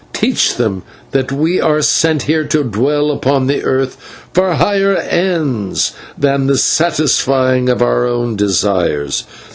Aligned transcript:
Teach 0.13 0.55
them 0.55 0.81
that 1.11 1.31
we 1.31 1.61
are 1.61 1.83
sent 1.83 2.23
here 2.23 2.43
to 2.43 2.63
dwell 2.63 3.11
upon 3.11 3.45
the 3.45 3.63
earth 3.63 3.97
for 4.33 4.53
higher 4.55 4.95
ends 4.95 5.91
than 6.17 6.47
the 6.47 6.57
satisfying 6.57 7.69
of 7.69 7.83
our 7.83 8.07
own 8.07 8.35
desires. 8.35 9.25